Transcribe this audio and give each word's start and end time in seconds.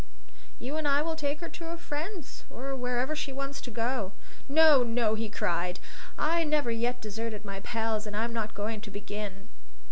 "You 0.57 0.77
and 0.77 0.87
I 0.87 1.03
will 1.03 1.15
take 1.15 1.41
her 1.41 1.49
to 1.49 1.63
her 1.65 1.77
friends, 1.77 2.43
or 2.49 2.75
wherever 2.75 3.15
she 3.15 3.31
wants 3.31 3.61
to 3.61 3.69
go." 3.69 4.13
"No, 4.49 4.81
no!" 4.81 5.13
he 5.13 5.29
cried. 5.29 5.79
"I 6.17 6.43
never 6.43 6.71
yet 6.71 6.99
deserted 7.03 7.45
my 7.45 7.59
pals, 7.59 8.07
and 8.07 8.17
I'm 8.17 8.33
not 8.33 8.55
going 8.55 8.81
to 8.81 8.89
begin." 8.89 9.47